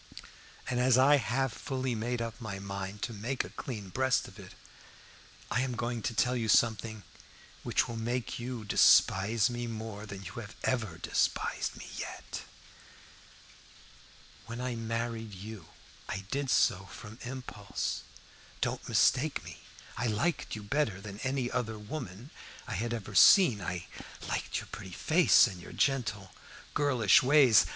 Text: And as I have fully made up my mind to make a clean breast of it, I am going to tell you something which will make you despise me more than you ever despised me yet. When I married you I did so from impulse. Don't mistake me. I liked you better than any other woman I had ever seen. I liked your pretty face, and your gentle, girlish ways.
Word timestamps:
And 0.67 0.79
as 0.79 0.97
I 0.97 1.17
have 1.17 1.53
fully 1.53 1.93
made 1.93 2.23
up 2.23 2.41
my 2.41 2.57
mind 2.57 3.03
to 3.03 3.13
make 3.13 3.43
a 3.43 3.51
clean 3.51 3.89
breast 3.89 4.27
of 4.27 4.39
it, 4.39 4.55
I 5.51 5.61
am 5.61 5.73
going 5.75 6.01
to 6.01 6.15
tell 6.15 6.35
you 6.35 6.47
something 6.49 7.03
which 7.61 7.87
will 7.87 7.97
make 7.97 8.39
you 8.39 8.65
despise 8.65 9.47
me 9.47 9.67
more 9.67 10.07
than 10.07 10.23
you 10.23 10.43
ever 10.63 10.97
despised 10.97 11.75
me 11.77 11.85
yet. 11.95 12.41
When 14.47 14.59
I 14.59 14.73
married 14.73 15.35
you 15.35 15.67
I 16.09 16.23
did 16.31 16.49
so 16.49 16.85
from 16.85 17.19
impulse. 17.21 18.01
Don't 18.59 18.89
mistake 18.89 19.43
me. 19.43 19.59
I 19.97 20.07
liked 20.07 20.55
you 20.55 20.63
better 20.63 20.99
than 20.99 21.19
any 21.19 21.51
other 21.51 21.77
woman 21.77 22.31
I 22.67 22.73
had 22.73 22.91
ever 22.91 23.13
seen. 23.13 23.61
I 23.61 23.85
liked 24.27 24.57
your 24.61 24.67
pretty 24.71 24.93
face, 24.93 25.45
and 25.45 25.61
your 25.61 25.73
gentle, 25.73 26.31
girlish 26.73 27.21
ways. 27.21 27.67